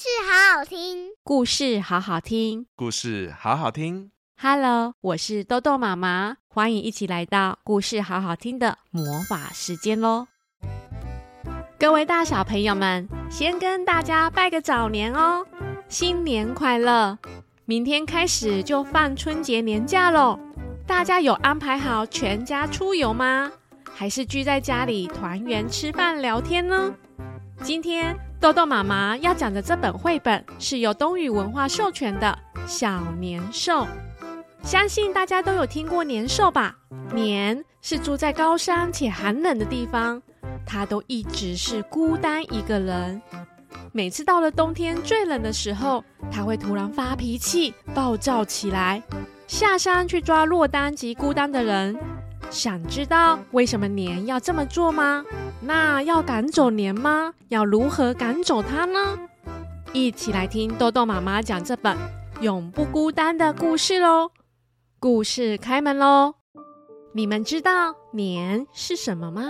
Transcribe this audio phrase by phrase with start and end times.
[0.00, 4.12] 事好好听，故事好好听，故事好好听。
[4.40, 10.28] Hello，我是豆豆妈妈，欢迎一起来到故事好好听的魔法时间喽！
[11.80, 15.44] 各位大小朋友们，先跟大家拜个早年哦，
[15.88, 17.18] 新年快乐！
[17.64, 20.38] 明天开始就放春节年假喽，
[20.86, 23.50] 大家有安排好全家出游吗？
[23.92, 26.94] 还是聚在家里团圆吃饭聊天呢？
[27.62, 33.82] 今天豆豆妈妈要讲的这本绘本是由东雨文化授权的《小年兽》。
[34.62, 36.76] 相信大家都有听过年兽吧？
[37.12, 40.22] 年是住在高山且寒冷的地方，
[40.64, 43.20] 它都一直是孤单一个人。
[43.92, 49.02] 每次到了冬天最冷的时候，它会突然发脾气，暴躁起来，
[49.46, 51.98] 下山去抓落单及孤单的人。
[52.50, 55.24] 想知道为什么年要这么做吗？
[55.60, 57.32] 那要赶走年吗？
[57.48, 59.18] 要如何赶走它呢？
[59.92, 61.96] 一起来听豆豆妈妈讲这本
[62.40, 64.30] 《永不孤单》的故事喽！
[64.98, 66.34] 故事开门喽！
[67.12, 69.42] 你们知道年是什么吗？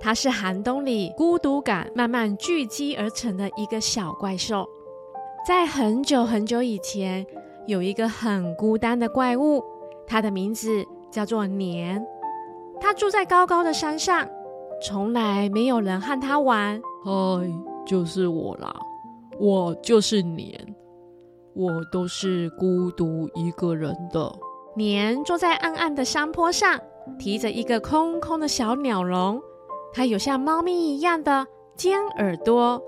[0.00, 4.68] 它是寒冬里孤独感慢慢聚集而成的一个小怪兽。
[5.46, 7.24] 在很久很久以前，
[7.66, 9.62] 有一个很孤单的怪物，
[10.06, 12.04] 它的名字叫做年。
[12.80, 14.26] 它住在高高的山上，
[14.82, 16.82] 从来没有人和它玩。
[17.04, 17.12] 嗨，
[17.86, 18.74] 就是我啦，
[19.38, 20.74] 我就是年，
[21.54, 24.34] 我都是孤独一个人的。
[24.74, 26.80] 年坐在暗暗的山坡上，
[27.18, 29.40] 提着一个空空的小鸟笼。
[29.92, 31.46] 它有像猫咪一样的
[31.76, 32.82] 尖耳朵，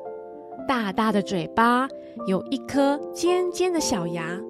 [0.66, 1.86] 大大的嘴巴，
[2.26, 4.40] 有一颗尖尖的小牙，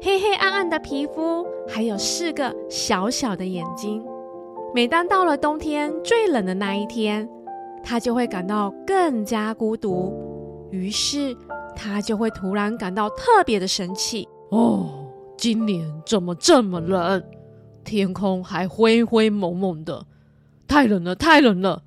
[0.00, 4.02] 黑黑暗暗的皮肤，还有四个小小的眼睛。
[4.74, 7.28] 每当到了冬天最冷的那一天，
[7.82, 10.12] 它就会感到更加孤独，
[10.70, 11.36] 于是
[11.76, 14.28] 它就会突然感到特别的生气。
[14.50, 17.22] 哦，今年怎么这么冷？
[17.84, 20.04] 天空还灰灰蒙蒙的，
[20.66, 21.82] 太冷了，太冷了。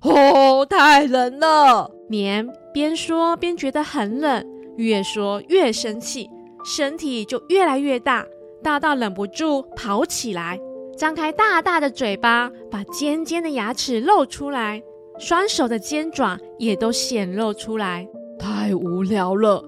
[0.00, 1.90] 哦，太冷了！
[2.08, 4.46] 年边说边觉得很冷，
[4.76, 6.28] 越说越生气，
[6.64, 8.26] 身体就越来越大，
[8.62, 10.58] 大到忍不住跑起来，
[10.96, 14.80] 张开大大的嘴巴，把尖尖的牙齿露出来，
[15.18, 18.06] 双手的尖爪也都显露出来。
[18.38, 19.64] 太无聊了，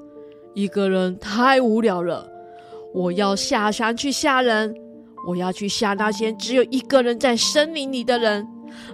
[0.55, 2.29] 一个人太无聊了，
[2.95, 4.75] 我要下山去吓人，
[5.29, 8.47] 我要去吓那些只有一个人在森林里的人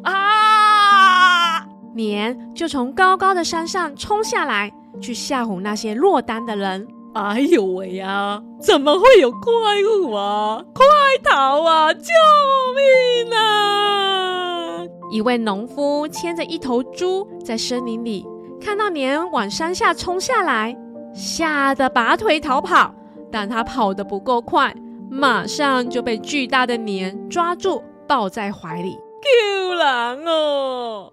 [0.03, 1.67] 啊！
[1.95, 6.87] 年就从高高的山上冲下来，去吓唬那些落单的人。
[7.13, 8.41] 哎呦喂呀！
[8.61, 9.51] 怎么会有怪
[9.85, 10.65] 物啊？
[10.73, 10.85] 快
[11.25, 11.93] 逃啊！
[11.93, 12.09] 救
[12.77, 14.85] 命啊！
[15.11, 18.25] 一位农夫牵着一头猪在森林里，
[18.61, 20.77] 看到年往山下冲下来，
[21.13, 22.95] 吓得拔腿逃跑。
[23.33, 24.73] 但他跑得不够快，
[25.11, 28.97] 马上就被巨大的年抓住，抱在怀里。
[29.21, 31.13] 救人哦！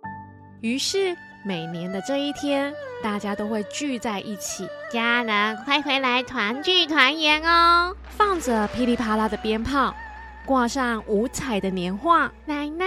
[0.62, 1.16] 于是，
[1.48, 7.96] 每年的这一天，大家都会聚在一起，家人快回来团聚团圆哦！
[8.10, 9.96] 放着噼里啪啦的鞭炮，
[10.46, 12.30] 挂上五彩的年画。
[12.44, 12.86] 奶奶，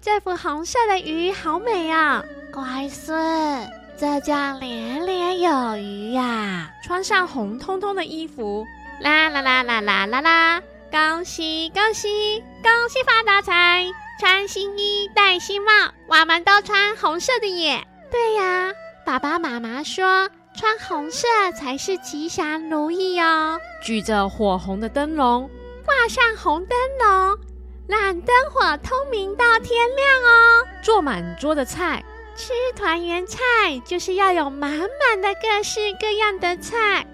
[0.00, 2.24] 这幅红色的鱼好美啊！
[2.50, 6.70] 乖孙，这叫年年有余呀！
[6.82, 8.64] 穿上红彤彤的衣服，
[9.02, 10.62] 啦啦啦啦啦啦啦！
[10.90, 13.84] 恭喜恭喜恭喜发大财！
[14.18, 15.70] 穿新衣戴新帽，
[16.06, 17.86] 我们都穿红色的耶。
[18.10, 18.72] 对呀，
[19.04, 21.26] 爸爸妈妈说穿红色
[21.56, 23.58] 才是吉祥如意哦。
[23.82, 25.48] 举着火红的灯笼，
[25.84, 27.38] 挂上红灯笼，
[27.86, 30.66] 让灯火通明到天亮哦。
[30.82, 32.02] 做满桌的菜，
[32.34, 33.38] 吃团圆菜
[33.84, 37.06] 就是要有满满的各式各样的菜，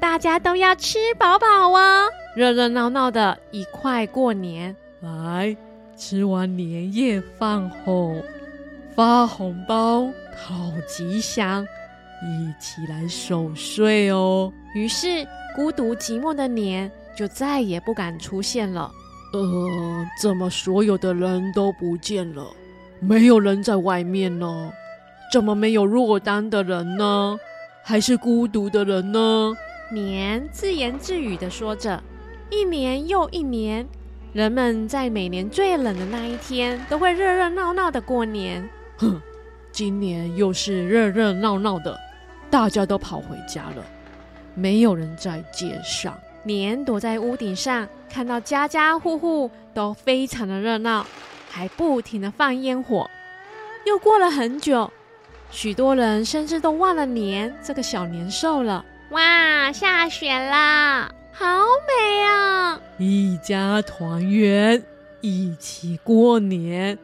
[0.00, 2.08] 大家都要吃饱饱哦。
[2.34, 5.56] 热热闹闹的一块过年，来。
[6.00, 8.14] 吃完年夜饭后，
[8.94, 11.66] 发红包讨吉祥，
[12.22, 14.52] 一起来守岁哦。
[14.74, 15.26] 于是，
[15.56, 18.90] 孤独寂寞的年就再也不敢出现了。
[19.32, 22.46] 呃，怎么所有的人都不见了？
[23.00, 24.72] 没有人在外面呢？
[25.32, 27.38] 怎么没有落单的人呢？
[27.82, 29.54] 还是孤独的人呢？
[29.92, 32.02] 年自言自语的说着，
[32.50, 33.86] 一年又一年。
[34.34, 38.68] 人们在每年最冷的那一天，都会热热闹闹的过年。
[38.98, 39.20] 哼，
[39.78, 41.96] 今年又是热热闹闹的，
[42.50, 43.84] 大家都跑回家了，
[44.56, 46.18] 没有人在街上。
[46.42, 51.06] 年躲在屋顶上，看到家家户户都非常的热闹，
[51.48, 53.08] 还不停的放烟火。
[53.86, 54.90] 又过了很久，
[55.52, 58.84] 许多人甚至都忘了年这个小年兽了。
[59.12, 62.80] 哇，下雪啦，好美啊！
[62.98, 64.82] 一家团圆，
[65.20, 66.98] 一起过年，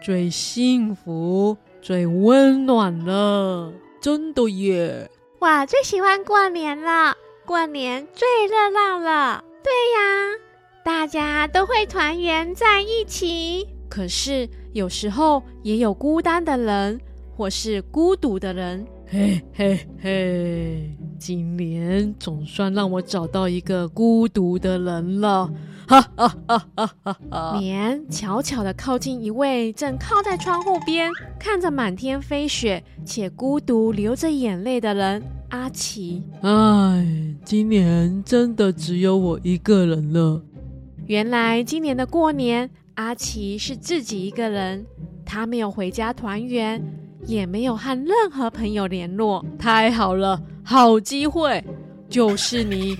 [0.00, 5.10] 最幸福、最温暖了，真的耶！
[5.40, 9.42] 哇，最喜欢过年了，过年最热闹了。
[9.64, 10.38] 对呀，
[10.84, 13.66] 大家都会团圆在一起。
[13.88, 17.00] 可是有时候也有孤单的人，
[17.36, 18.86] 或是孤独的人。
[19.08, 25.48] 嘿嘿嘿，今年总算让我找到一个孤独的人了。
[25.86, 27.58] 哈哈哈哈哈哈！
[27.60, 36.24] 年悄悄地靠近一位正靠在窗户边，看着满天飞雪且孤独流着眼泪的人——阿奇。
[36.40, 37.06] 唉，
[37.44, 40.42] 今年真的只有我一个人了。
[41.06, 44.84] 原来今年的过年，阿奇是自己一个人，
[45.24, 46.82] 他没有回家团圆。
[47.26, 49.44] 也没有和任何朋友联络。
[49.58, 51.62] 太好了，好机会，
[52.08, 52.96] 就是你，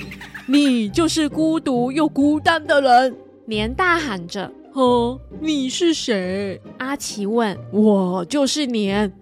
[0.46, 3.16] 你就是孤独又孤单的人。
[3.44, 9.12] 年大喊着：“哦，你是谁？”阿奇问：“我就是年，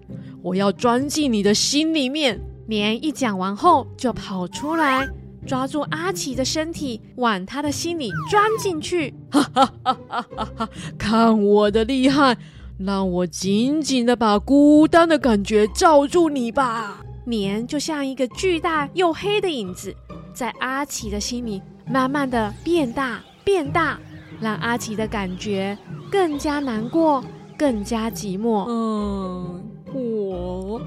[0.43, 5.09] 我要钻进你的心里面。”年一讲完后，就跑出来，
[5.47, 9.13] 抓住阿奇的身体，往他的心里钻进去。
[9.31, 10.69] 哈哈哈哈哈哈！
[10.97, 12.37] 看我的厉害！
[12.83, 17.03] 让我紧紧的把孤单的感觉罩住你吧。
[17.27, 19.95] 年就像一个巨大又黑的影子，
[20.33, 23.99] 在阿奇的心里慢慢的变大变大，
[24.41, 25.77] 让阿奇的感觉
[26.11, 27.23] 更加难过，
[27.59, 28.65] 更加寂寞。
[28.67, 29.63] 嗯，
[29.93, 30.81] 我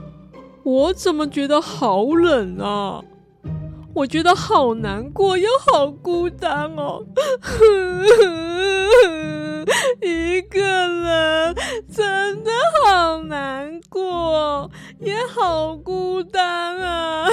[0.64, 3.04] 我怎么觉得好冷啊？
[3.94, 7.06] 我觉得好难过又好孤单哦。
[10.02, 11.56] 一个人
[11.92, 12.52] 真的
[12.84, 14.70] 好难过，
[15.00, 17.28] 也好孤单啊！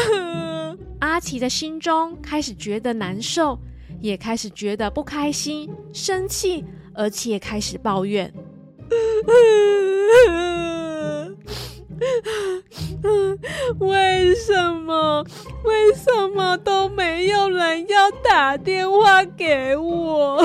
[1.01, 3.59] 阿奇的心中开始觉得难受，
[4.01, 8.33] 也开始觉得不开心、生气，而且开始抱怨。
[13.79, 15.25] 为什么？
[15.65, 20.43] 为什么都没有人要打电话给我？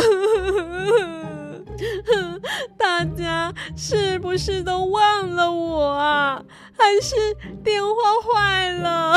[2.77, 6.41] 大家是不是都忘了我啊？
[6.77, 7.15] 还是
[7.63, 7.91] 电话
[8.21, 9.15] 坏了？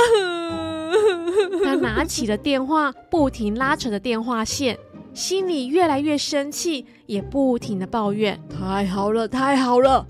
[1.64, 4.78] 他拿起了电话，不停拉扯着电话线，
[5.12, 8.40] 心里越来越生气，也不停的抱怨。
[8.48, 10.06] 太好了，太好了，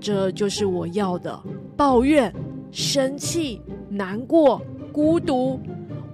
[0.00, 1.40] 这就是我要的。
[1.76, 2.34] 抱怨、
[2.72, 4.60] 生气、难过、
[4.92, 5.60] 孤独，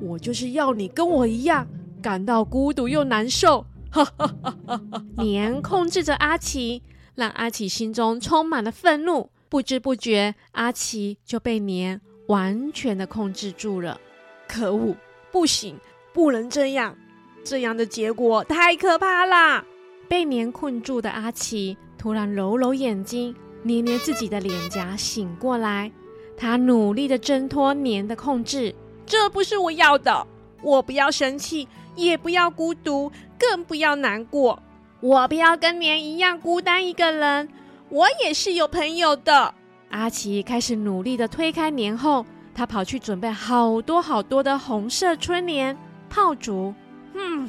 [0.00, 1.66] 我就是要你跟我一样，
[2.02, 3.64] 感到孤独又难受。
[3.94, 5.04] 哈哈哈哈哈！
[5.18, 6.82] 年控制着阿奇，
[7.14, 9.30] 让阿奇心中充满了愤怒。
[9.48, 14.00] 不知不觉，阿奇就被年完全的控制住了。
[14.48, 14.96] 可恶！
[15.30, 15.78] 不行，
[16.12, 16.96] 不能这样，
[17.44, 19.64] 这样的结果太可怕啦！
[20.08, 23.32] 被年困住的阿奇突然揉揉眼睛，
[23.62, 25.92] 捏捏自己的脸颊，醒过来。
[26.36, 28.74] 他努力的挣脱年的控制。
[29.06, 30.26] 这不是我要的，
[30.64, 31.68] 我不要生气。
[31.96, 33.08] 也不要孤独，
[33.38, 34.62] 更不要难过。
[35.00, 37.48] 我不要跟年一样孤单一个人，
[37.88, 39.54] 我也是有朋友的。
[39.90, 45.76] 阿奇开始努力的推开年后，他跑去准备好多好多的红色春联、
[46.08, 46.74] 炮竹。
[47.12, 47.48] 嗯，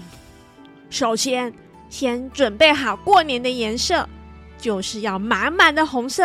[0.90, 1.54] 首先
[1.90, 4.08] 先准备好过年的颜色，
[4.58, 6.24] 就是要满满的红色。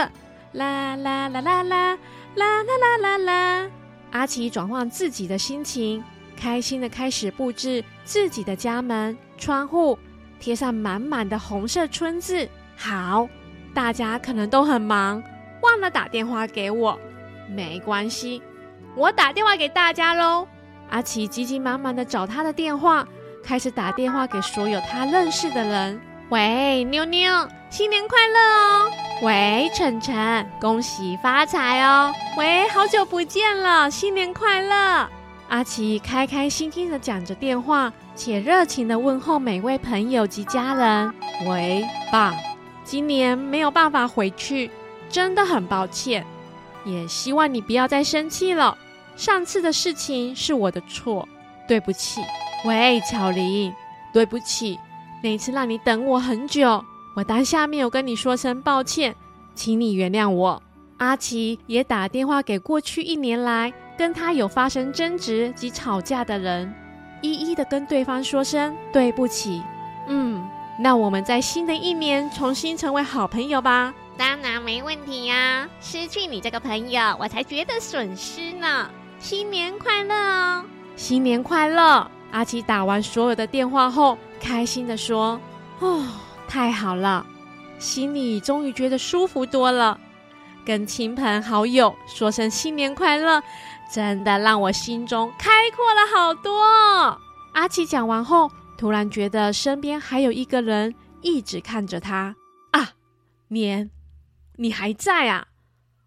[0.52, 1.98] 啦啦啦啦啦
[2.34, 3.70] 啦啦啦啦啦！
[4.10, 6.02] 阿奇转换自己的心情。
[6.40, 9.98] 开心的开始布置自己的家门、窗户，
[10.40, 12.48] 贴上满满的红色春字。
[12.76, 13.28] 好，
[13.74, 15.22] 大家可能都很忙，
[15.60, 16.98] 忘了打电话给我。
[17.46, 18.42] 没关系，
[18.96, 20.48] 我打电话给大家喽。
[20.88, 23.06] 阿奇急急忙忙的找他的电话，
[23.44, 26.00] 开始打电话给所有他认识的人。
[26.30, 28.90] 喂，妞妞，新年快乐哦！
[29.22, 32.12] 喂，晨晨，恭喜发财哦！
[32.38, 35.10] 喂，好久不见了，新年快乐！
[35.50, 41.12] 阿奇开开心心的讲着电话，且热情的问候每位朋友及家人。
[41.48, 42.32] 喂，爸，
[42.84, 44.70] 今年没有办法回去，
[45.08, 46.24] 真的很抱歉，
[46.84, 48.78] 也希望你不要再生气了。
[49.16, 51.28] 上次的事情是我的错，
[51.66, 52.20] 对不起。
[52.64, 53.74] 喂，巧玲，
[54.12, 54.78] 对不起，
[55.20, 56.84] 那次让你等我很久，
[57.16, 59.16] 我当下没有跟你说声抱歉，
[59.56, 60.62] 请你原谅我。
[61.00, 63.72] 阿奇也打电话给过去一年来。
[63.98, 66.72] 跟他有发生争执及吵架的人，
[67.20, 69.62] 一一的跟对方说声对不起。
[70.06, 70.42] 嗯，
[70.78, 73.92] 那我们在新的一年重新成为好朋友吧。
[74.16, 75.68] 当然没问题呀！
[75.82, 78.90] 失去你这个朋友，我才觉得损失呢。
[79.18, 80.64] 新年快乐哦！
[80.96, 82.10] 新年快乐！
[82.30, 85.38] 阿奇打完所有的电话后，开心地说
[85.80, 86.06] ：“哦，
[86.48, 87.26] 太好了，
[87.78, 90.00] 心里终于觉得舒服多了。
[90.64, 93.42] 跟亲朋好友说声新年快乐，
[93.92, 97.20] 真的让我心中开阔了好多。”
[97.52, 102.36] 阿奇讲完后，突然觉得身边还有一个人一直看着他。
[102.70, 102.92] 啊，
[103.48, 103.90] 年，
[104.56, 105.48] 你还在啊？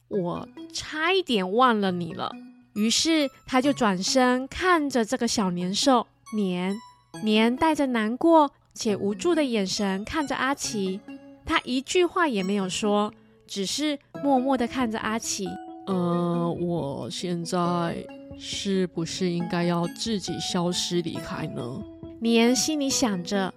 [0.07, 2.31] 我差一点忘了你了。
[2.75, 6.75] 于是他就转身看着这个小年兽年，
[7.23, 10.99] 年带着难过且无助的眼神看着阿奇，
[11.45, 13.13] 他一句话也没有说，
[13.47, 15.47] 只是默默的看着阿奇。
[15.87, 18.05] 呃，我现在
[18.39, 21.81] 是不是应该要自己消失离开呢？
[22.19, 23.53] 年心里想着，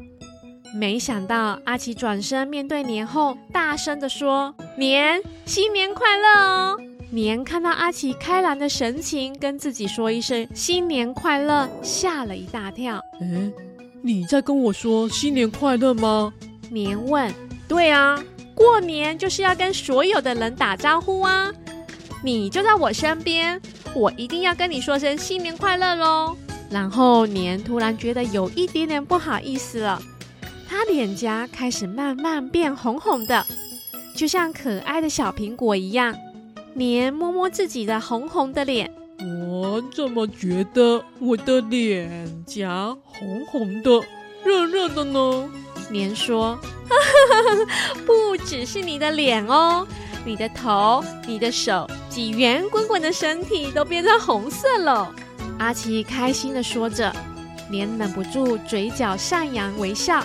[0.74, 13.00] 没想到阿奇转身面对年后，大声的说：“年，新年快乐哦！”年看到阿奇开朗的神情，跟自己说一声“新年快乐”，吓了一大跳。
[13.20, 13.52] 诶，
[14.02, 16.34] 你在跟我说新年快乐吗？
[16.68, 17.32] 年问。
[17.68, 18.20] 对啊，
[18.56, 21.52] 过年就是要跟所有的人打招呼啊。
[22.25, 23.60] 你就在我身边，
[23.94, 26.34] 我一定要跟你说声新年快乐喽。
[26.70, 30.02] 然后年突然觉得有一点点不好意思了，
[30.68, 33.46] 他脸颊开始慢慢变红红的，
[34.16, 36.16] 就像可爱的小苹果一样。
[36.75, 38.90] 年摸摸自己的红红的脸，
[39.48, 43.90] 我怎么觉得我的脸颊红红的、
[44.44, 45.48] 热热的呢？
[45.90, 46.58] 年说
[48.06, 49.86] ：“不只是你的脸哦，
[50.24, 55.14] 你的头、你的手及圆滚滚的身体都变成红色了。”
[55.58, 57.14] 阿奇开心地说着，
[57.70, 60.22] 年忍不住嘴角上扬微笑，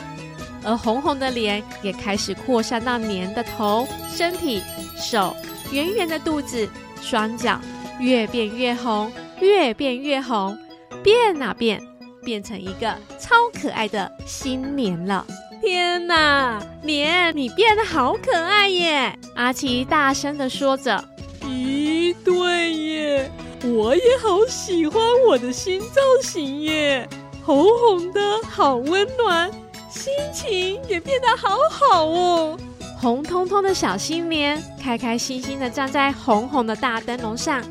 [0.64, 4.62] 而红红的脸也开始扩散到年的头、身体、
[4.98, 5.36] 手。
[5.72, 6.68] 圆圆的肚子、
[7.02, 7.58] 双脚
[7.98, 10.58] 越变越红，越变越红，
[11.02, 11.82] 变啊变，
[12.26, 15.26] 变成一个超可爱的新年了！
[15.62, 19.18] 天哪，年，你变得好可爱耶！
[19.36, 21.04] 阿奇大声的说着。
[21.44, 23.32] 咦，对耶，
[23.64, 27.08] 我也好喜欢我的新造型耶，
[27.46, 29.52] 红红的，好温暖，
[29.90, 32.58] 心情也变得好好哦。
[33.00, 37.64] 红彤彤的小新年，开开心心的站在红红的大灯笼上，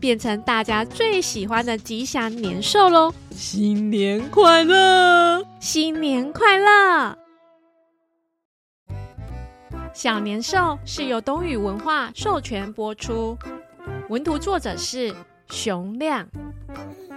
[0.00, 3.12] 变成大家最喜欢的吉祥年兽喽！
[3.30, 7.14] 新年快乐，新年快乐！
[9.96, 13.34] 小年兽是由东雨文化授权播出，
[14.10, 15.10] 文图作者是
[15.48, 16.28] 熊亮。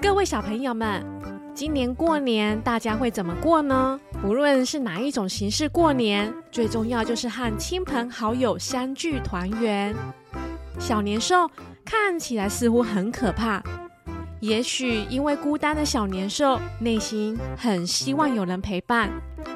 [0.01, 1.05] 各位小朋友们。
[1.53, 3.99] 今年过年大家会怎么过呢？
[4.21, 9.93] 不论是哪一种形式过年，最重要就是和亲朋好友相聚团圆。
[10.79, 11.51] 小年兽
[11.83, 13.61] 看起来似乎很可怕，
[14.39, 19.11] 也许因为孤单的小年兽内心很希望有人陪伴，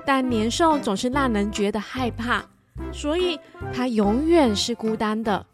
[0.05, 2.43] 但年兽总是让人觉得害怕，
[2.91, 3.39] 所以
[3.73, 5.45] 他永远是孤单的。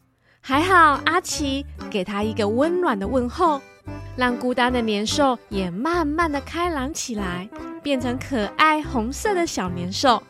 [0.42, 3.62] 还好阿奇给他一个温暖的问候。
[4.16, 7.48] 让孤单的年兽也慢慢的开朗起来，
[7.82, 10.22] 变成可爱红色的小年兽。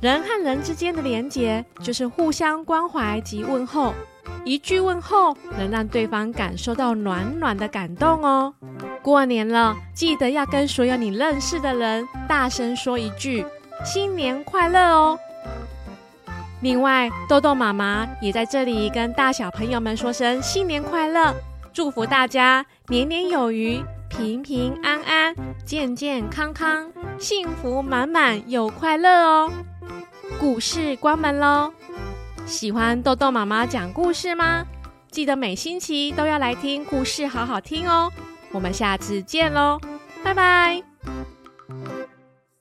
[0.00, 3.92] 人和人之间的连结就是互相关怀及问候，
[4.44, 8.54] 一句问候能让对方感受到暖暖的感动哦。
[9.02, 13.44] 过年了，记得要跟所有你认识的人大声说一句
[13.84, 15.18] “新年快乐”哦。
[16.62, 21.34] 另外，豆豆妈妈也在这里跟大小朋友们说声新年快乐。
[21.72, 29.52] 祝福大家年年有余，平平安安，健健康康，幸福满满又快乐哦！
[30.38, 31.72] 故事关门喽！
[32.46, 34.64] 喜欢豆豆妈妈讲故事吗？
[35.10, 38.12] 记得每星期都要来听故事，好好听哦！
[38.52, 39.80] 我们下次见喽，
[40.22, 40.91] 拜拜。